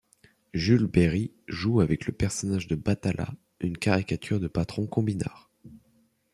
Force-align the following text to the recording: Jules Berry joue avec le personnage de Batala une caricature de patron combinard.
Jules 0.55 0.87
Berry 0.87 1.31
joue 1.47 1.79
avec 1.79 2.07
le 2.07 2.11
personnage 2.11 2.65
de 2.67 2.73
Batala 2.75 3.29
une 3.59 3.77
caricature 3.77 4.39
de 4.39 4.47
patron 4.47 4.87
combinard. 4.87 5.51